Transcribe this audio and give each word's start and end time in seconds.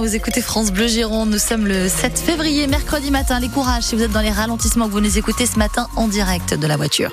vous 0.00 0.16
écoutez 0.16 0.40
France 0.40 0.72
Bleu 0.72 0.86
Gironde. 0.86 1.30
Nous 1.30 1.38
sommes 1.38 1.66
le 1.66 1.88
7 1.88 2.18
février, 2.18 2.66
mercredi 2.66 3.10
matin. 3.10 3.38
Les 3.38 3.48
courages 3.48 3.84
si 3.84 3.96
vous 3.96 4.02
êtes 4.02 4.12
dans 4.12 4.20
les 4.20 4.30
ralentissements 4.30 4.86
que 4.86 4.92
vous 4.92 5.00
nous 5.00 5.18
écoutez 5.18 5.44
ce 5.44 5.58
matin 5.58 5.88
en 5.94 6.08
direct 6.08 6.54
de 6.54 6.66
la 6.66 6.76
voiture. 6.76 7.12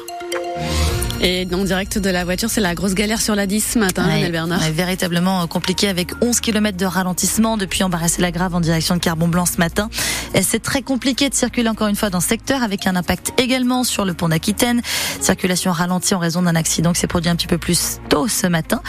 Et 1.19 1.47
en 1.51 1.63
direct 1.63 1.97
de 1.97 2.09
la 2.11 2.23
voiture, 2.25 2.49
c'est 2.49 2.61
la 2.61 2.75
grosse 2.75 2.93
galère 2.93 3.21
sur 3.21 3.33
la 3.33 3.47
10 3.47 3.71
ce 3.73 3.79
matin, 3.79 4.07
ouais, 4.07 4.29
Bernard. 4.29 4.61
Ouais, 4.61 4.71
véritablement 4.71 5.41
euh, 5.41 5.45
compliqué 5.47 5.87
avec 5.87 6.11
11 6.21 6.39
km 6.41 6.77
de 6.77 6.85
ralentissement 6.85 7.57
depuis 7.57 7.83
Embarrassé-la-Grave 7.83 8.53
en 8.53 8.59
direction 8.59 8.95
de 8.95 8.99
Carbon-Blanc 8.99 9.47
ce 9.47 9.57
matin. 9.57 9.89
Et 10.35 10.43
c'est 10.43 10.59
très 10.59 10.83
compliqué 10.83 11.29
de 11.29 11.33
circuler 11.33 11.69
encore 11.69 11.87
une 11.87 11.95
fois 11.95 12.11
dans 12.11 12.19
ce 12.19 12.27
secteur 12.27 12.61
avec 12.61 12.85
un 12.85 12.95
impact 12.95 13.33
également 13.39 13.83
sur 13.83 14.05
le 14.05 14.13
pont 14.13 14.29
d'Aquitaine. 14.29 14.81
Circulation 15.19 15.71
ralentie 15.71 16.13
en 16.13 16.19
raison 16.19 16.43
d'un 16.43 16.55
accident 16.55 16.93
qui 16.93 16.99
s'est 16.99 17.07
produit 17.07 17.31
un 17.31 17.35
petit 17.35 17.47
peu 17.47 17.57
plus 17.57 17.97
tôt 18.09 18.27
ce 18.27 18.45
matin. 18.45 18.81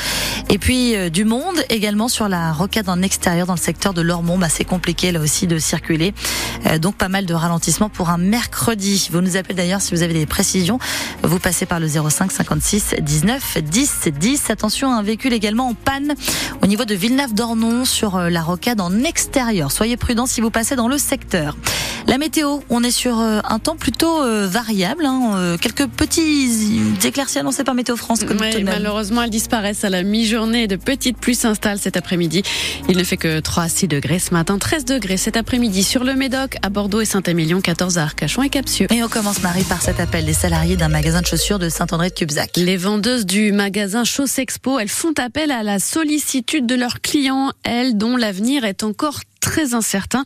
Et 0.51 0.59
puis 0.59 0.97
euh, 0.97 1.09
du 1.09 1.24
monde 1.24 1.56
également 1.70 2.09
sur 2.09 2.29
la 2.29 2.52
rocade 2.52 2.91
en 2.91 3.01
extérieur 3.01 3.47
dans 3.47 3.55
le 3.55 3.59
secteur 3.59 3.95
de 3.95 4.02
Lormont. 4.02 4.37
Bah, 4.37 4.48
c'est 4.51 4.65
compliqué 4.65 5.12
là 5.12 5.20
aussi 5.20 5.47
de 5.47 5.59
circuler. 5.59 6.12
Euh, 6.66 6.79
donc 6.79 6.97
pas 6.97 7.09
mal 7.09 7.24
de 7.24 7.33
ralentissement 7.33 7.88
pour 7.88 8.10
un 8.10 8.19
mercredi. 8.19 9.09
Vous 9.10 9.23
nous 9.23 9.38
appelez 9.38 9.55
d'ailleurs 9.55 9.80
si 9.80 9.95
vous 9.95 10.02
avez 10.02 10.12
des 10.12 10.27
précisions. 10.27 10.79
Vous 11.23 11.38
passez 11.38 11.65
par 11.65 11.80
le 11.80 11.88
05 11.88 12.17
56 12.18 12.96
19 13.00 13.58
10 13.62 14.08
10. 14.18 14.50
Attention, 14.50 14.92
un 14.92 15.02
véhicule 15.02 15.32
également 15.32 15.68
en 15.68 15.74
panne 15.74 16.14
au 16.62 16.66
niveau 16.66 16.84
de 16.84 16.94
Villeneuve-d'Ornon 16.94 17.84
sur 17.84 18.16
euh, 18.16 18.28
la 18.28 18.42
rocade 18.42 18.80
en 18.80 19.04
extérieur. 19.04 19.70
Soyez 19.70 19.96
prudents 19.96 20.27
si 20.27 20.41
vous 20.41 20.50
passez 20.50 20.74
dans 20.74 20.88
le 20.88 20.98
secteur. 20.98 21.56
La 22.06 22.18
météo, 22.18 22.60
on 22.70 22.82
est 22.82 22.91
sur 22.91 23.20
euh, 23.20 23.41
un 23.44 23.58
temps 23.58 23.77
plutôt 23.77 24.22
euh, 24.22 24.46
variable. 24.46 25.04
Hein. 25.04 25.56
Quelques 25.60 25.86
petits 25.86 26.80
éclaircies 27.04 27.38
annoncés 27.38 27.64
par 27.64 27.74
Météo 27.74 27.96
France. 27.96 28.20
Oui, 28.28 28.64
malheureusement, 28.64 29.22
elles 29.22 29.30
disparaissent 29.30 29.84
à 29.84 29.91
la 29.91 30.02
mi-journée. 30.02 30.66
De 30.66 30.77
petites 30.77 31.19
pluies 31.19 31.34
s'installent 31.34 31.78
cet 31.78 31.96
après-midi. 31.96 32.42
Il 32.88 32.96
ne 32.96 33.05
fait 33.05 33.16
que 33.16 33.41
3 33.41 33.64
à 33.64 33.69
6 33.69 33.88
degrés 33.88 34.19
ce 34.19 34.32
matin, 34.32 34.58
13 34.58 34.84
degrés 34.84 35.16
cet 35.16 35.36
après-midi 35.36 35.84
sur 35.84 36.02
le 36.02 36.14
Médoc, 36.14 36.56
à 36.62 36.70
Bordeaux 36.70 37.00
et 37.00 37.05
Saint-Émilion, 37.05 37.60
14 37.60 37.98
à 37.98 38.03
Arcachon 38.03 38.42
et 38.42 38.48
Capsieux. 38.48 38.86
Et 38.91 39.03
on 39.03 39.08
commence, 39.08 39.42
Marie, 39.42 39.64
par 39.64 39.82
cet 39.82 40.00
appel 40.00 40.25
des 40.25 40.32
salariés 40.32 40.77
d'un 40.77 40.88
magasin 40.88 41.20
de 41.20 41.27
chaussures 41.27 41.58
de 41.58 41.69
Saint-André 41.69 42.08
Les 42.56 42.77
vendeuses 42.77 43.27
du 43.27 43.53
magasin 43.53 44.05
Chaussexpo, 44.05 44.78
elles 44.78 44.89
font 44.89 45.12
appel 45.19 45.51
à 45.51 45.62
la 45.62 45.78
sollicitude 45.78 46.67
de 46.67 46.75
leurs 46.75 47.00
clients, 47.00 47.53
elles 47.65 47.98
dont 47.98 48.17
l'avenir 48.17 48.65
est 48.65 48.83
encore 48.83 49.20
très 49.41 49.75
incertain. 49.75 50.25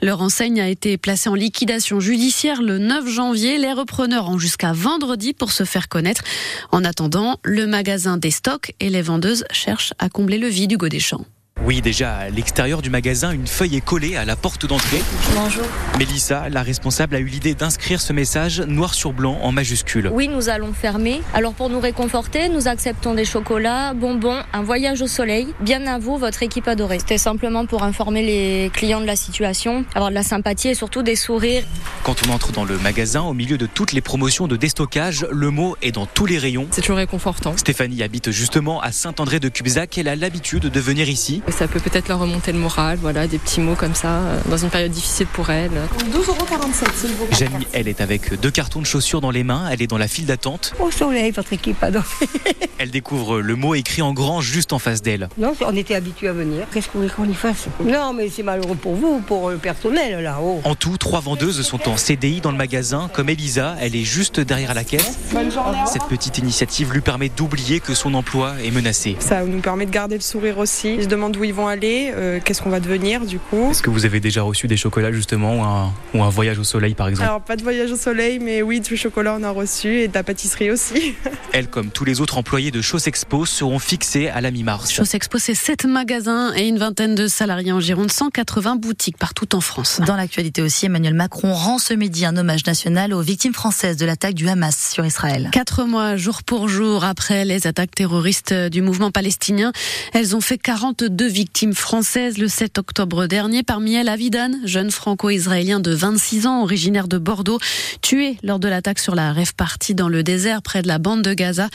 Leur 0.00 0.22
enseigne 0.22 0.60
a 0.60 0.68
été 0.68 0.96
placée 0.96 1.28
en 1.28 1.34
liquidation 1.34 1.98
judiciaire 1.98 2.62
le 2.62 2.78
9 2.78 3.08
janvier. 3.08 3.58
Les 3.58 3.72
repreneurs 3.72 4.28
ont 4.28 4.38
jusqu'à 4.38 4.72
vendredi 4.72 5.32
pour 5.32 5.50
se 5.50 5.64
faire 5.64 5.88
connaître. 5.88 6.22
En 6.70 6.84
attendant, 6.84 7.38
le 7.42 7.66
magasin 7.66 8.16
déstocke 8.16 8.74
et 8.78 8.88
les 8.88 9.02
vendeuses 9.02 9.44
cherchent 9.50 9.94
à 9.98 10.08
combler 10.08 10.38
le 10.38 10.48
vide 10.48 10.70
du 10.70 10.76
Godéchamp. 10.76 11.24
Oui, 11.62 11.80
déjà, 11.80 12.16
à 12.16 12.28
l'extérieur 12.28 12.82
du 12.82 12.90
magasin, 12.90 13.30
une 13.30 13.46
feuille 13.46 13.76
est 13.76 13.80
collée 13.80 14.16
à 14.16 14.26
la 14.26 14.36
porte 14.36 14.66
d'entrée. 14.66 15.00
Bonjour. 15.34 15.64
Mélissa, 15.98 16.50
la 16.50 16.62
responsable, 16.62 17.16
a 17.16 17.20
eu 17.20 17.24
l'idée 17.24 17.54
d'inscrire 17.54 18.02
ce 18.02 18.12
message 18.12 18.60
noir 18.60 18.92
sur 18.92 19.14
blanc 19.14 19.38
en 19.40 19.50
majuscule. 19.50 20.10
Oui, 20.12 20.28
nous 20.28 20.50
allons 20.50 20.74
fermer. 20.74 21.22
Alors 21.32 21.54
pour 21.54 21.70
nous 21.70 21.80
réconforter, 21.80 22.50
nous 22.50 22.68
acceptons 22.68 23.14
des 23.14 23.24
chocolats, 23.24 23.94
bonbons, 23.94 24.42
un 24.52 24.62
voyage 24.62 25.00
au 25.00 25.06
soleil. 25.06 25.54
Bien 25.60 25.86
à 25.86 25.98
vous, 25.98 26.18
votre 26.18 26.42
équipe 26.42 26.68
adorée. 26.68 26.98
C'était 26.98 27.16
simplement 27.16 27.64
pour 27.64 27.82
informer 27.82 28.22
les 28.22 28.70
clients 28.74 29.00
de 29.00 29.06
la 29.06 29.16
situation, 29.16 29.86
avoir 29.94 30.10
de 30.10 30.14
la 30.14 30.22
sympathie 30.22 30.68
et 30.68 30.74
surtout 30.74 31.02
des 31.02 31.16
sourires. 31.16 31.64
Quand 32.02 32.26
on 32.26 32.32
entre 32.32 32.52
dans 32.52 32.64
le 32.64 32.76
magasin, 32.78 33.22
au 33.22 33.32
milieu 33.32 33.56
de 33.56 33.66
toutes 33.66 33.92
les 33.92 34.02
promotions 34.02 34.48
de 34.48 34.56
déstockage, 34.56 35.26
le 35.30 35.50
mot 35.50 35.76
est 35.80 35.92
dans 35.92 36.04
tous 36.04 36.26
les 36.26 36.36
rayons. 36.36 36.66
C'est 36.72 36.82
toujours 36.82 36.98
réconfortant. 36.98 37.56
Stéphanie 37.56 38.02
habite 38.02 38.32
justement 38.32 38.82
à 38.82 38.92
Saint-André 38.92 39.40
de 39.40 39.48
Cubzac. 39.48 39.96
Elle 39.96 40.08
a 40.08 40.16
l'habitude 40.16 40.64
de 40.64 40.80
venir 40.80 41.08
ici. 41.08 41.42
Ça 41.48 41.68
peut 41.68 41.80
peut-être 41.80 42.08
leur 42.08 42.18
remonter 42.18 42.52
le 42.52 42.58
moral, 42.58 42.98
voilà, 43.00 43.26
des 43.26 43.38
petits 43.38 43.60
mots 43.60 43.74
comme 43.74 43.94
ça, 43.94 44.08
euh, 44.08 44.40
dans 44.48 44.56
une 44.56 44.70
période 44.70 44.90
difficile 44.90 45.26
pour 45.26 45.50
elle. 45.50 45.70
12,47 46.10 46.94
s'il 46.96 47.10
vous 47.10 47.26
plaît. 47.26 47.36
Jamie, 47.38 47.66
elle 47.72 47.86
est 47.86 48.00
avec 48.00 48.40
deux 48.40 48.50
cartons 48.50 48.80
de 48.80 48.86
chaussures 48.86 49.20
dans 49.20 49.30
les 49.30 49.44
mains, 49.44 49.68
elle 49.70 49.82
est 49.82 49.86
dans 49.86 49.98
la 49.98 50.08
file 50.08 50.26
d'attente. 50.26 50.72
Au 50.80 50.90
soleil, 50.90 51.30
votre 51.30 51.52
équipe 51.52 51.82
adorée. 51.82 52.06
elle 52.78 52.90
découvre 52.90 53.40
le 53.40 53.56
mot 53.56 53.74
écrit 53.74 54.02
en 54.02 54.12
grand 54.12 54.40
juste 54.40 54.72
en 54.72 54.78
face 54.78 55.02
d'elle. 55.02 55.28
Non, 55.38 55.54
on 55.60 55.76
était 55.76 55.94
habitués 55.94 56.28
à 56.28 56.32
venir. 56.32 56.66
Qu'est-ce 56.72 56.88
qu'on 56.88 56.98
voulait 56.98 57.10
qu'on 57.10 57.28
y 57.28 57.34
fasse 57.34 57.66
Non, 57.84 58.12
mais 58.12 58.28
c'est 58.30 58.42
malheureux 58.42 58.76
pour 58.76 58.94
vous, 58.94 59.20
pour 59.20 59.50
le 59.50 59.58
personnel 59.58 60.22
là-haut. 60.22 60.60
En 60.64 60.74
tout, 60.74 60.96
trois 60.96 61.20
vendeuses 61.20 61.62
sont 61.62 61.88
en 61.88 61.96
CDI 61.96 62.40
dans 62.40 62.50
le 62.50 62.56
magasin, 62.56 63.10
comme 63.12 63.28
Elisa, 63.28 63.76
elle 63.80 63.94
est 63.94 64.04
juste 64.04 64.40
derrière 64.40 64.74
la 64.74 64.84
caisse. 64.84 65.18
Bonne 65.32 65.52
journée. 65.52 65.78
Cette 65.86 66.04
petite 66.04 66.38
initiative 66.38 66.92
lui 66.92 67.00
permet 67.00 67.28
d'oublier 67.28 67.80
que 67.80 67.94
son 67.94 68.14
emploi 68.14 68.54
est 68.62 68.70
menacé. 68.70 69.16
Ça 69.18 69.44
nous 69.44 69.60
permet 69.60 69.86
de 69.86 69.90
garder 69.90 70.16
le 70.16 70.22
sourire 70.22 70.58
aussi. 70.58 70.94
Ils 70.94 71.04
se 71.04 71.08
demandent 71.34 71.40
où 71.40 71.44
ils 71.44 71.54
vont 71.54 71.66
aller, 71.66 72.12
euh, 72.14 72.40
qu'est-ce 72.42 72.62
qu'on 72.62 72.70
va 72.70 72.80
devenir 72.80 73.24
du 73.26 73.38
coup. 73.38 73.70
Est-ce 73.70 73.82
que 73.82 73.90
vous 73.90 74.04
avez 74.04 74.20
déjà 74.20 74.42
reçu 74.42 74.66
des 74.66 74.76
chocolats 74.76 75.12
justement 75.12 75.58
ou 75.58 75.62
un, 75.62 75.92
ou 76.14 76.22
un 76.22 76.28
voyage 76.28 76.58
au 76.58 76.64
soleil 76.64 76.94
par 76.94 77.08
exemple? 77.08 77.28
Alors 77.28 77.40
pas 77.40 77.56
de 77.56 77.62
voyage 77.62 77.90
au 77.90 77.96
soleil, 77.96 78.38
mais 78.38 78.62
oui, 78.62 78.80
du 78.80 78.96
chocolat 78.96 79.36
on 79.38 79.42
a 79.42 79.50
reçu 79.50 80.00
et 80.00 80.08
de 80.08 80.14
la 80.14 80.22
pâtisserie 80.22 80.70
aussi. 80.70 81.14
Elles, 81.52 81.68
comme 81.68 81.90
tous 81.90 82.04
les 82.04 82.20
autres 82.20 82.38
employés 82.38 82.70
de 82.70 82.80
Chaussexpo, 82.80 83.46
seront 83.46 83.78
fixées 83.78 84.28
à 84.28 84.40
la 84.40 84.50
mi-mars. 84.50 84.92
Chaussexpo, 84.92 85.38
c'est 85.38 85.54
7 85.54 85.86
magasins 85.86 86.52
et 86.54 86.68
une 86.68 86.78
vingtaine 86.78 87.14
de 87.14 87.26
salariés 87.26 87.72
en 87.72 87.80
Gironde, 87.80 88.10
180 88.10 88.76
boutiques 88.76 89.18
partout 89.18 89.54
en 89.54 89.60
France. 89.60 90.00
Dans 90.06 90.16
l'actualité 90.16 90.62
aussi, 90.62 90.86
Emmanuel 90.86 91.14
Macron 91.14 91.52
rend 91.52 91.78
ce 91.78 91.94
midi 91.94 92.24
un 92.24 92.36
hommage 92.36 92.66
national 92.66 93.12
aux 93.12 93.20
victimes 93.20 93.54
françaises 93.54 93.96
de 93.96 94.06
l'attaque 94.06 94.34
du 94.34 94.48
Hamas 94.48 94.92
sur 94.92 95.04
Israël. 95.04 95.48
Quatre 95.52 95.84
mois, 95.84 96.16
jour 96.16 96.42
pour 96.42 96.68
jour, 96.68 97.04
après 97.04 97.44
les 97.44 97.66
attaques 97.66 97.94
terroristes 97.94 98.52
du 98.52 98.82
mouvement 98.82 99.10
palestinien, 99.10 99.72
elles 100.12 100.36
ont 100.36 100.40
fait 100.40 100.58
42 100.58 101.23
victimes 101.26 101.74
françaises 101.74 102.38
le 102.38 102.48
7 102.48 102.78
octobre 102.78 103.26
dernier. 103.26 103.62
Parmi 103.62 103.94
elles, 103.94 104.08
Avidan, 104.08 104.50
jeune 104.64 104.90
franco-israélien 104.90 105.80
de 105.80 105.92
26 105.92 106.46
ans, 106.46 106.62
originaire 106.62 107.08
de 107.08 107.18
Bordeaux, 107.18 107.58
tué 108.02 108.36
lors 108.42 108.58
de 108.58 108.68
l'attaque 108.68 108.98
sur 108.98 109.14
la 109.14 109.32
rêve 109.32 109.54
partie 109.54 109.94
dans 109.94 110.08
le 110.08 110.22
désert 110.22 110.62
près 110.62 110.82
de 110.82 110.88
la 110.88 110.98
bande 110.98 111.22
de 111.22 111.34
Gaza. 111.34 111.68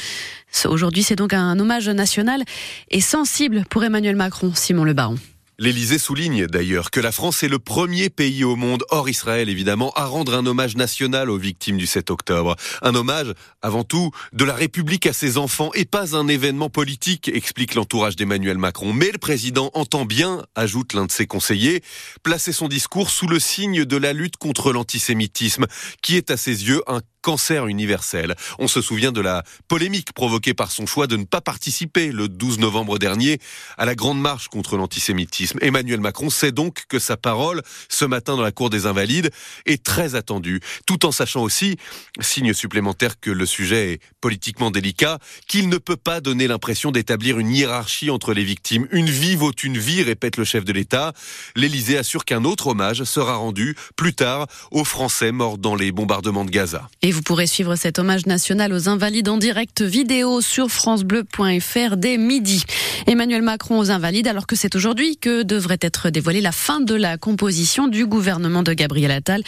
Aujourd'hui, 0.65 1.03
c'est 1.03 1.15
donc 1.15 1.33
un 1.33 1.59
hommage 1.59 1.89
national 1.89 2.43
et 2.89 3.01
sensible 3.01 3.63
pour 3.69 3.83
Emmanuel 3.83 4.15
Macron, 4.15 4.51
Simon 4.55 4.83
Le 4.83 4.93
Baron. 4.93 5.17
L'Élysée 5.61 5.97
souligne 5.97 6.47
d'ailleurs 6.47 6.89
que 6.89 7.01
la 7.01 7.11
France 7.11 7.43
est 7.43 7.49
le 7.49 7.59
premier 7.59 8.09
pays 8.09 8.45
au 8.45 8.55
monde, 8.55 8.85
hors 8.91 9.09
Israël 9.09 9.49
évidemment, 9.49 9.91
à 9.91 10.05
rendre 10.05 10.33
un 10.33 10.45
hommage 10.45 10.77
national 10.77 11.29
aux 11.29 11.37
victimes 11.37 11.75
du 11.75 11.85
7 11.85 12.11
octobre. 12.11 12.55
Un 12.81 12.95
hommage, 12.95 13.33
avant 13.61 13.83
tout, 13.83 14.11
de 14.31 14.45
la 14.45 14.53
République 14.53 15.05
à 15.05 15.11
ses 15.11 15.37
enfants 15.37 15.71
et 15.73 15.83
pas 15.83 16.15
un 16.15 16.29
événement 16.29 16.69
politique, 16.69 17.27
explique 17.27 17.75
l'entourage 17.75 18.15
d'Emmanuel 18.15 18.57
Macron. 18.57 18.93
Mais 18.93 19.11
le 19.11 19.17
président 19.17 19.69
entend 19.73 20.05
bien, 20.05 20.45
ajoute 20.55 20.93
l'un 20.93 21.05
de 21.05 21.11
ses 21.11 21.27
conseillers, 21.27 21.83
placer 22.23 22.53
son 22.53 22.69
discours 22.69 23.09
sous 23.09 23.27
le 23.27 23.39
signe 23.39 23.83
de 23.83 23.97
la 23.97 24.13
lutte 24.13 24.37
contre 24.37 24.71
l'antisémitisme, 24.71 25.65
qui 26.01 26.15
est 26.15 26.31
à 26.31 26.37
ses 26.37 26.69
yeux 26.69 26.81
un 26.87 27.01
cancer 27.21 27.67
universel. 27.67 28.35
On 28.59 28.67
se 28.67 28.81
souvient 28.81 29.11
de 29.11 29.21
la 29.21 29.43
polémique 29.67 30.13
provoquée 30.13 30.53
par 30.53 30.71
son 30.71 30.85
choix 30.85 31.07
de 31.07 31.17
ne 31.17 31.25
pas 31.25 31.41
participer 31.41 32.11
le 32.11 32.27
12 32.27 32.59
novembre 32.59 32.99
dernier 32.99 33.39
à 33.77 33.85
la 33.85 33.95
grande 33.95 34.19
marche 34.19 34.47
contre 34.47 34.77
l'antisémitisme. 34.77 35.59
Emmanuel 35.61 35.99
Macron 35.99 36.29
sait 36.29 36.51
donc 36.51 36.83
que 36.87 36.99
sa 36.99 37.17
parole, 37.17 37.61
ce 37.89 38.05
matin 38.05 38.35
dans 38.35 38.41
la 38.41 38.51
cour 38.51 38.69
des 38.69 38.85
Invalides, 38.85 39.31
est 39.65 39.83
très 39.83 40.15
attendue, 40.15 40.61
tout 40.85 41.05
en 41.05 41.11
sachant 41.11 41.41
aussi, 41.41 41.77
signe 42.19 42.53
supplémentaire 42.53 43.19
que 43.19 43.31
le 43.31 43.45
sujet 43.45 43.93
est 43.93 44.01
politiquement 44.21 44.71
délicat, 44.71 45.19
qu'il 45.47 45.69
ne 45.69 45.77
peut 45.77 45.97
pas 45.97 46.21
donner 46.21 46.47
l'impression 46.47 46.91
d'établir 46.91 47.39
une 47.39 47.51
hiérarchie 47.51 48.09
entre 48.09 48.33
les 48.33 48.43
victimes. 48.43 48.87
Une 48.91 49.09
vie 49.09 49.35
vaut 49.35 49.51
une 49.51 49.77
vie, 49.77 50.03
répète 50.03 50.37
le 50.37 50.43
chef 50.43 50.65
de 50.65 50.73
l'État. 50.73 51.13
L'Élysée 51.55 51.97
assure 51.97 52.25
qu'un 52.25 52.45
autre 52.45 52.67
hommage 52.67 53.03
sera 53.03 53.35
rendu 53.35 53.75
plus 53.95 54.13
tard 54.13 54.47
aux 54.71 54.83
Français 54.83 55.31
morts 55.31 55.57
dans 55.57 55.75
les 55.75 55.91
bombardements 55.91 56.45
de 56.45 56.51
Gaza. 56.51 56.89
Vous 57.11 57.21
pourrez 57.21 57.47
suivre 57.47 57.75
cet 57.75 57.99
hommage 57.99 58.25
national 58.25 58.73
aux 58.73 58.89
Invalides 58.89 59.29
en 59.29 59.37
direct 59.37 59.81
vidéo 59.81 60.41
sur 60.41 60.69
francebleu.fr 60.69 61.97
dès 61.97 62.17
midi. 62.17 62.63
Emmanuel 63.07 63.41
Macron 63.41 63.79
aux 63.79 63.91
Invalides, 63.91 64.27
alors 64.27 64.47
que 64.47 64.55
c'est 64.55 64.75
aujourd'hui 64.75 65.17
que 65.17 65.43
devrait 65.43 65.79
être 65.81 66.09
dévoilée 66.09 66.41
la 66.41 66.51
fin 66.51 66.81
de 66.81 66.95
la 66.95 67.17
composition 67.17 67.87
du 67.87 68.05
gouvernement 68.05 68.63
de 68.63 68.73
Gabriel 68.73 69.11
Attal, 69.11 69.43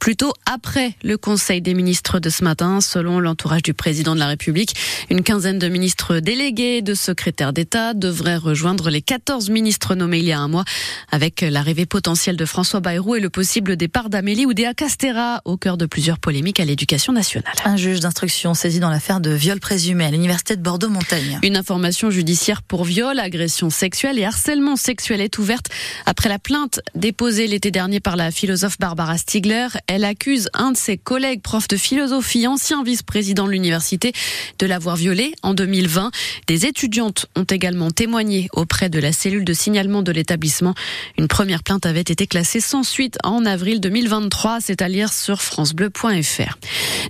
plutôt 0.00 0.32
après 0.44 0.94
le 1.02 1.16
Conseil 1.16 1.60
des 1.62 1.74
ministres 1.74 2.18
de 2.18 2.28
ce 2.28 2.44
matin, 2.44 2.80
selon 2.80 3.20
l'entourage 3.20 3.62
du 3.62 3.74
président 3.74 4.14
de 4.14 4.20
la 4.20 4.26
République. 4.26 4.74
Une 5.10 5.22
quinzaine 5.22 5.58
de 5.58 5.68
ministres 5.68 6.18
délégués, 6.18 6.82
de 6.82 6.94
secrétaires 6.94 7.52
d'État 7.52 7.94
devraient 7.94 8.36
rejoindre 8.36 8.90
les 8.90 9.02
14 9.02 9.50
ministres 9.50 9.94
nommés 9.94 10.18
il 10.18 10.24
y 10.26 10.32
a 10.32 10.40
un 10.40 10.48
mois, 10.48 10.64
avec 11.10 11.40
l'arrivée 11.40 11.86
potentielle 11.86 12.36
de 12.36 12.44
François 12.44 12.80
Bayrou 12.80 13.14
et 13.14 13.20
le 13.20 13.30
possible 13.30 13.76
départ 13.76 14.10
d'Amélie 14.10 14.46
Oudéa 14.46 14.74
Castera, 14.74 15.40
au 15.44 15.56
cœur 15.56 15.76
de 15.76 15.86
plusieurs 15.86 16.18
polémiques 16.18 16.60
à 16.60 16.64
l'éducation 16.64 17.05
l'éducation 17.06 17.12
nationale. 17.12 17.52
Un 17.64 17.76
juge 17.76 18.00
d'instruction 18.00 18.54
saisi 18.54 18.80
dans 18.80 18.90
l'affaire 18.90 19.20
de 19.20 19.30
viol 19.30 19.60
présumé 19.60 20.04
à 20.04 20.10
l'université 20.10 20.56
de 20.56 20.62
Bordeaux-Montagne. 20.62 21.38
Une 21.42 21.56
information 21.56 22.10
judiciaire 22.10 22.62
pour 22.62 22.84
viol, 22.84 23.18
agression 23.18 23.70
sexuelle 23.70 24.18
et 24.18 24.24
harcèlement 24.24 24.76
sexuel 24.76 25.20
est 25.20 25.38
ouverte 25.38 25.66
après 26.06 26.28
la 26.28 26.38
plainte 26.38 26.80
déposée 26.94 27.46
l'été 27.46 27.70
dernier 27.70 28.00
par 28.00 28.16
la 28.16 28.30
philosophe 28.30 28.78
Barbara 28.78 29.18
Stiegler. 29.18 29.68
Elle 29.86 30.04
accuse 30.04 30.48
un 30.54 30.72
de 30.72 30.76
ses 30.76 30.96
collègues 30.96 31.42
prof 31.42 31.68
de 31.68 31.76
philosophie, 31.76 32.46
ancien 32.46 32.82
vice-président 32.82 33.46
de 33.46 33.50
l'université, 33.52 34.12
de 34.58 34.66
l'avoir 34.66 34.96
violée 34.96 35.34
en 35.42 35.54
2020. 35.54 36.10
Des 36.46 36.66
étudiantes 36.66 37.26
ont 37.36 37.44
également 37.44 37.90
témoigné 37.90 38.48
auprès 38.52 38.88
de 38.88 38.98
la 38.98 39.12
cellule 39.12 39.44
de 39.44 39.52
signalement 39.52 40.02
de 40.02 40.12
l'établissement. 40.12 40.74
Une 41.18 41.28
première 41.28 41.62
plainte 41.62 41.86
avait 41.86 42.00
été 42.00 42.26
classée 42.26 42.60
sans 42.60 42.82
suite 42.82 43.18
en 43.24 43.44
avril 43.44 43.80
2023. 43.80 44.58
C'est 44.60 44.82
à 44.82 44.88
lire 44.88 45.12
sur 45.12 45.42
francebleu.fr. 45.42 46.56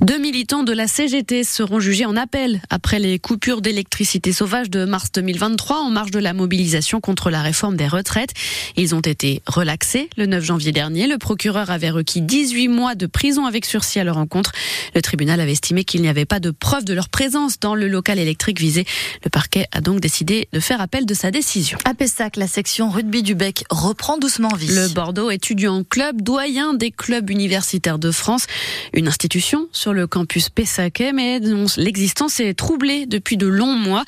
Deux 0.01 0.19
militants 0.19 0.63
de 0.63 0.73
la 0.73 0.87
CGT 0.87 1.45
seront 1.45 1.81
jugés 1.81 2.05
en 2.05 2.17
appel 2.17 2.61
après 2.71 2.99
les 2.99 3.19
coupures 3.19 3.61
d'électricité 3.61 4.33
sauvage 4.33 4.71
de 4.71 4.85
mars 4.85 5.11
2023 5.13 5.79
en 5.79 5.91
marge 5.91 6.11
de 6.11 6.19
la 6.19 6.33
mobilisation 6.33 7.01
contre 7.01 7.31
la 7.31 7.43
réforme 7.43 7.77
des 7.77 7.89
retraites. 7.89 8.33
Ils 8.77 8.95
ont 8.95 9.01
été 9.01 9.43
relaxés 9.47 10.11
le 10.17 10.27
9 10.27 10.45
janvier 10.45 10.73
dernier. 10.73 11.07
Le 11.07 11.19
procureur 11.19 11.71
avait 11.71 11.91
requis 11.91 12.21
18 12.21 12.69
mois 12.69 12.95
de 12.95 13.07
prison 13.07 13.47
avec 13.47 13.65
sursis 13.65 13.99
à 13.99 14.05
leur 14.05 14.19
encontre. 14.19 14.53
Le 14.95 15.03
tribunal 15.03 15.41
avait 15.41 15.53
estimé 15.53 15.85
qu'il 15.85 16.03
n'y 16.03 16.09
avait 16.09 16.25
pas 16.25 16.41
de 16.41 16.51
preuve 16.51 16.85
de 16.85 16.93
leur 16.93 17.09
présence 17.09 17.59
dans 17.59 17.75
le 17.75 17.89
local 17.89 18.19
électrique 18.19 18.61
visé. 18.61 18.85
Le 19.25 19.31
parquet 19.31 19.67
a 19.73 19.81
donc 19.81 20.01
décidé 20.01 20.49
de 20.53 20.61
faire 20.61 20.81
appel 20.81 21.07
de 21.07 21.15
sa 21.15 21.31
décision. 21.31 21.79
À 21.85 21.95
Pessac, 21.95 22.37
la 22.37 22.49
section 22.49 22.91
rugby 22.91 23.23
du 23.23 23.35
Bec 23.35 23.65
reprend 23.71 24.19
doucement 24.19 24.55
vie. 24.55 24.69
Le 24.69 24.89
Bordeaux 24.89 25.31
étudiant 25.31 25.83
club, 25.85 26.23
doyen 26.23 26.75
des 26.75 26.91
clubs 26.91 27.31
universitaires 27.31 27.99
de 27.99 28.11
France, 28.11 28.47
une 28.93 29.09
institution 29.09 29.69
sur 29.77 29.93
le 29.93 30.07
campus 30.07 30.49
Pessaquet, 30.49 31.13
mais 31.13 31.41
l'existence 31.77 32.41
est 32.41 32.55
troublée 32.55 33.07
depuis 33.07 33.37
de 33.37 33.47
longs 33.47 33.75
mois. 33.75 34.05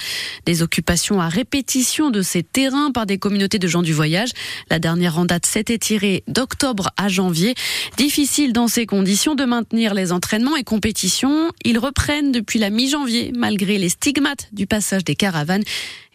Des 0.46 0.62
occupations 0.62 1.20
à 1.20 1.28
répétition 1.28 2.10
de 2.10 2.22
ces 2.22 2.42
terrains 2.42 2.90
par 2.90 3.06
des 3.06 3.18
communautés 3.18 3.58
de 3.58 3.68
gens 3.68 3.82
du 3.82 3.92
voyage. 3.92 4.30
La 4.70 4.78
dernière 4.78 5.18
en 5.18 5.24
date 5.24 5.46
s'était 5.46 5.78
tirée 5.78 6.24
d'octobre 6.26 6.90
à 6.96 7.08
janvier. 7.08 7.54
Difficile 7.96 8.52
dans 8.52 8.68
ces 8.68 8.86
conditions 8.86 9.34
de 9.34 9.44
maintenir 9.44 9.94
les 9.94 10.12
entraînements 10.12 10.56
et 10.56 10.64
compétitions. 10.64 11.50
Ils 11.64 11.78
reprennent 11.78 12.32
depuis 12.32 12.58
la 12.58 12.70
mi-janvier, 12.70 13.32
malgré 13.34 13.78
les 13.78 13.88
stigmates 13.88 14.48
du 14.52 14.66
passage 14.66 15.04
des 15.04 15.14
caravanes. 15.14 15.64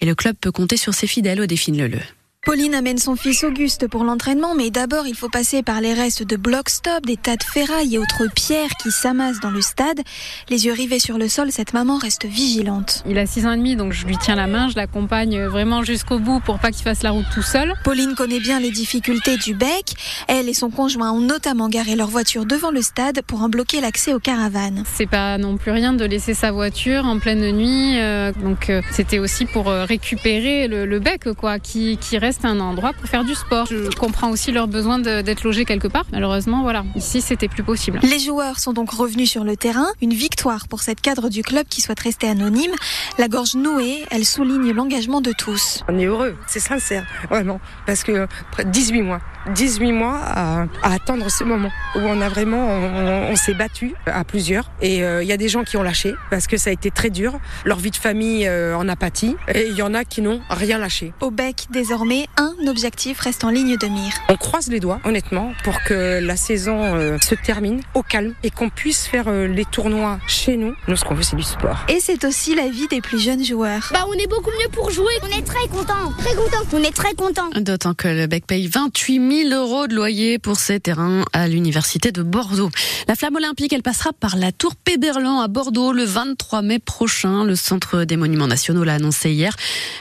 Et 0.02 0.06
le 0.06 0.16
club 0.16 0.36
peut 0.40 0.52
compter 0.52 0.78
sur 0.78 0.94
ses 0.94 1.08
fidèles 1.08 1.42
au 1.42 1.46
défi 1.46 1.72
le 1.72 2.23
Pauline 2.46 2.76
amène 2.76 2.98
son 2.98 3.16
fils 3.16 3.46
Auguste 3.46 3.88
pour 3.88 4.04
l'entraînement, 4.04 4.54
mais 4.54 4.70
d'abord 4.70 5.08
il 5.08 5.16
faut 5.16 5.30
passer 5.30 5.64
par 5.64 5.80
les 5.80 5.94
restes 5.94 6.24
de 6.24 6.36
blocs 6.36 6.70
stop, 6.70 7.06
des 7.06 7.16
tas 7.16 7.38
de 7.38 7.44
ferrailles 7.44 7.96
et 7.96 7.98
autres 7.98 8.28
pierres 8.36 8.76
qui 8.82 8.92
s'amassent 8.92 9.40
dans 9.40 9.50
le 9.50 9.62
stade. 9.62 10.02
Les 10.50 10.66
yeux 10.66 10.74
rivés 10.74 11.00
sur 11.00 11.18
le 11.18 11.30
sol, 11.30 11.54
cette 11.54 11.72
maman 11.72 11.98
reste 11.98 12.26
vigilante. 12.26 13.02
Il 13.08 13.18
a 13.18 13.26
6 13.26 13.46
ans 13.48 13.54
et 13.54 13.58
demi, 13.58 13.78
donc 13.78 13.94
je 13.94 14.06
lui 14.06 14.18
tiens 14.18 14.36
la 14.36 14.48
main, 14.48 14.68
je 14.68 14.76
l'accompagne 14.76 15.42
vraiment 15.46 15.84
jusqu'au 15.84 16.20
bout 16.20 16.42
pour 16.42 16.60
pas 16.60 16.72
qu'il 16.72 16.84
fasse 16.84 17.02
la 17.02 17.12
route 17.12 17.26
tout 17.34 17.42
seul. 17.42 17.76
Pauline 17.86 18.14
connaît 18.14 18.42
bien 18.42 18.60
les 18.60 18.72
difficultés 18.72 19.38
du 19.38 19.54
bec. 19.54 19.94
Elle 20.28 20.50
et 20.50 20.54
son 20.54 20.70
conjoint 20.70 21.14
ont 21.14 21.22
notamment 21.22 21.70
garé 21.70 21.96
leur 21.96 22.10
voiture 22.10 22.46
devant 22.46 22.72
le 22.72 22.82
stade 22.82 23.22
pour 23.26 23.42
en 23.42 23.48
bloquer 23.48 23.80
l'accès 23.80 24.14
aux 24.14 24.20
caravanes. 24.20 24.84
C'est 24.94 25.10
pas 25.10 25.38
non 25.38 25.56
plus 25.56 25.72
rien 25.72 25.94
de 25.94 26.04
laisser 26.04 26.34
sa 26.34 26.52
voiture 26.52 27.06
en 27.06 27.20
pleine 27.20 27.54
nuit, 27.56 28.02
euh, 28.02 28.34
donc 28.34 28.70
euh, 28.70 28.82
c'était 28.92 29.20
aussi 29.20 29.46
pour 29.46 29.70
euh, 29.70 29.86
récupérer 29.86 30.68
le, 30.68 30.86
le 30.86 31.00
bec 31.00 31.32
quoi, 31.38 31.58
qui, 31.58 31.96
qui 31.96 32.18
reste 32.18 32.33
c'est 32.34 32.48
un 32.48 32.60
endroit 32.60 32.94
pour 32.94 33.08
faire 33.08 33.24
du 33.24 33.36
sport. 33.36 33.68
Je 33.68 33.96
comprends 33.96 34.30
aussi 34.30 34.52
leur 34.52 34.68
besoin 34.68 35.00
d'être 35.00 35.44
logés 35.44 35.66
quelque 35.66 35.88
part. 35.88 36.06
Malheureusement, 36.12 36.64
voilà, 36.64 36.84
ici 36.96 37.22
c'était 37.22 37.48
plus 37.48 37.64
possible. 37.64 38.00
Les 38.04 38.20
joueurs 38.20 38.60
sont 38.60 38.74
donc 38.74 38.92
revenus 38.92 39.30
sur 39.30 39.44
le 39.44 39.56
terrain. 39.56 39.88
Une 40.02 40.14
victoire 40.14 40.68
pour 40.68 40.82
cette 40.82 41.02
cadre 41.02 41.30
du 41.30 41.44
club 41.44 41.66
qui 41.68 41.82
souhaite 41.82 42.00
rester 42.00 42.28
anonyme. 42.28 42.72
La 43.18 43.28
gorge 43.28 43.56
nouée, 43.56 44.04
elle 44.12 44.26
souligne 44.26 44.72
l'engagement 44.72 45.22
de 45.22 45.32
tous. 45.32 45.84
On 45.88 45.98
est 45.98 46.06
heureux, 46.06 46.36
c'est 46.48 46.60
sincère, 46.60 47.06
vraiment, 47.30 47.60
parce 47.86 48.04
que 48.04 48.28
18 48.66 49.02
mois, 49.02 49.22
18 49.54 49.92
mois 49.92 50.20
à, 50.24 50.66
attendre 50.84 51.30
ce 51.30 51.44
moment 51.44 51.70
où 51.96 52.00
on 52.00 52.22
a 52.22 52.30
vraiment, 52.30 52.68
on, 52.68 53.36
s'est 53.36 53.54
battu 53.54 53.94
à 54.06 54.24
plusieurs 54.24 54.72
et 54.82 55.04
euh, 55.04 55.22
il 55.22 55.28
y 55.28 55.32
a 55.32 55.38
des 55.38 55.50
gens 55.50 55.64
qui 55.64 55.76
ont 55.76 55.84
lâché 55.84 56.14
parce 56.30 56.48
que 56.48 56.56
ça 56.56 56.70
a 56.70 56.74
été 56.74 56.92
très 56.92 57.10
dur. 57.10 57.40
Leur 57.66 57.80
vie 57.80 57.92
de 57.92 57.98
famille 57.98 58.48
euh, 58.48 58.78
en 58.78 58.88
apathie 58.88 59.36
et 59.54 59.68
il 59.68 59.76
y 59.76 59.82
en 59.82 59.94
a 59.94 60.06
qui 60.06 60.22
n'ont 60.22 60.42
rien 60.50 60.78
lâché. 60.78 61.14
Au 61.20 61.32
bec, 61.32 61.68
désormais, 61.72 62.23
un 62.38 62.54
objectif 62.68 63.20
reste 63.20 63.44
en 63.44 63.50
ligne 63.50 63.78
de 63.78 63.88
mire. 63.88 64.14
On 64.30 64.38
croise 64.38 64.70
les 64.70 64.80
doigts, 64.80 65.00
honnêtement, 65.04 65.54
pour 65.64 65.84
que 65.84 66.20
la 66.22 66.38
saison 66.38 66.96
euh, 66.96 67.18
se 67.20 67.36
termine 67.36 67.82
au 67.94 68.04
calme 68.04 68.36
et 68.44 68.50
qu'on 68.50 68.70
puisse 68.70 69.08
faire 69.08 69.32
les 69.32 69.66
tournois 69.66 70.20
chez 70.28 70.58
nous. 70.58 70.76
Nous, 70.88 70.96
ce 70.96 71.04
qu'on 71.04 71.16
veut, 71.16 71.24
c'est 71.24 71.36
du 71.36 71.44
sport. 71.44 71.86
Et 71.90 72.00
c'est 72.00 72.24
aussi 72.24 72.56
la 72.56 72.70
vie 72.70 72.88
des 72.88 73.02
plus 73.02 73.20
jeunes 73.20 73.44
joueurs. 73.44 73.90
Bah, 73.92 74.06
on 74.08 74.14
est 74.14 74.28
beaucoup 74.28 74.52
mieux 74.62 74.70
pour 74.70 74.92
jouer. 74.92 75.14
On 75.24 75.38
est 75.38 75.46
très 75.46 75.68
contents. 75.68 76.12
Très 76.20 76.36
contents. 76.36 76.66
On 76.74 76.84
est 76.84 76.96
très 76.96 77.14
contents. 77.14 77.50
D'autant 77.56 77.94
que 77.94 78.08
le 78.08 78.28
bec 78.28 78.46
paye 78.46 78.68
28 78.68 79.14
000 79.16 79.24
1000 79.34 79.54
euros 79.54 79.88
de 79.88 79.96
loyer 79.96 80.38
pour 80.38 80.58
ces 80.58 80.80
terrains 80.80 81.26
à 81.34 81.48
l'université 81.48 82.12
de 82.12 82.22
Bordeaux. 82.22 82.70
La 83.08 83.16
flamme 83.16 83.36
olympique, 83.38 83.74
elle 83.74 83.82
passera 83.82 84.14
par 84.14 84.36
la 84.36 84.52
tour 84.52 84.76
Péberlan 84.76 85.40
à 85.40 85.48
Bordeaux 85.48 85.92
le 85.92 86.04
23 86.04 86.62
mai 86.62 86.78
prochain. 86.78 87.44
Le 87.46 87.56
Centre 87.56 88.04
des 88.04 88.16
Monuments 88.16 88.48
Nationaux 88.48 88.84
l'a 88.84 88.94
annoncé 88.94 89.32
hier. 89.32 89.56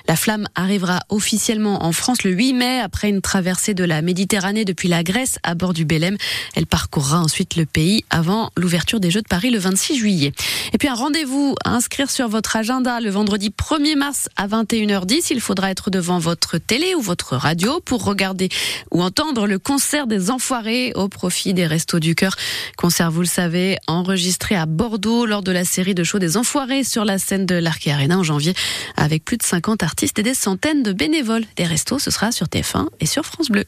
La 0.07 0.17
flamme 0.17 0.49
arrivera 0.55 1.01
officiellement 1.09 1.85
en 1.85 1.93
France 1.93 2.12
le 2.25 2.31
8 2.31 2.53
mai 2.53 2.81
après 2.81 3.09
une 3.09 3.23
traversée 3.23 3.75
de 3.75 3.85
la 3.85 4.03
Méditerranée 4.03 4.65
depuis 4.65 4.89
la 4.89 5.03
Grèce 5.03 5.39
à 5.43 5.55
bord 5.55 5.73
du 5.73 5.85
Bélem. 5.85 6.17
Elle 6.55 6.67
parcourra 6.67 7.21
ensuite 7.21 7.57
le 7.57 7.65
pays 7.65 8.05
avant 8.11 8.51
l'ouverture 8.57 9.01
des 9.01 9.11
Jeux 9.11 9.23
de 9.23 9.29
Paris 9.29 9.51
le 9.51 9.59
26 9.59 9.97
juillet. 9.97 10.33
Et 10.73 10.79
puis 10.79 10.89
un 10.89 10.95
rendez-vous 10.95 11.55
à 11.65 11.71
inscrire 11.71 12.11
sur 12.11 12.29
votre 12.29 12.57
agenda 12.57 13.01
le 13.01 13.11
vendredi 13.11 13.51
1er 13.51 13.97
mars 13.97 14.29
à 14.37 14.47
21h10. 14.47 15.29
Il 15.31 15.41
faudra 15.41 15.71
être 15.71 15.91
devant 15.91 16.19
votre 16.19 16.59
télé 16.59 16.95
ou 16.95 17.01
votre 17.01 17.37
radio 17.37 17.81
pour 17.81 18.05
regarder 18.05 18.51
ou 18.91 19.03
entendre 19.03 19.47
le 19.47 19.59
concert 19.59 20.07
des 20.07 20.31
Enfoirés 20.31 20.93
au 20.95 21.09
profit 21.09 21.55
des 21.55 21.67
Restos 21.67 21.99
du 21.99 22.15
Cœur. 22.15 22.37
Concert, 22.77 23.11
vous 23.11 23.21
le 23.21 23.27
savez, 23.27 23.79
enregistré 23.87 24.55
à 24.55 24.67
Bordeaux 24.67 25.25
lors 25.25 25.43
de 25.43 25.53
la 25.53 25.65
série 25.65 25.95
de 25.95 26.05
shows 26.05 26.19
des 26.19 26.37
Enfoirés 26.37 26.85
sur 26.85 27.05
la 27.05 27.19
scène 27.19 27.47
de 27.47 27.55
l'Arc 27.55 27.87
Arena 27.87 28.19
en 28.19 28.23
janvier 28.23 28.55
avec 28.97 29.25
plus 29.25 29.39
de 29.39 29.43
50 29.43 29.83
artistes 29.83 30.19
et 30.19 30.23
des 30.23 30.35
centaines 30.35 30.83
de 30.83 30.93
bénévoles. 30.93 31.45
Des 31.57 31.65
restos, 31.65 31.99
ce 32.03 32.11
sera 32.11 32.33
sur 32.33 32.47
TF1 32.49 32.89
et 32.99 33.07
sur 33.07 33.25
France 33.25 33.49
Bleu. 33.49 33.65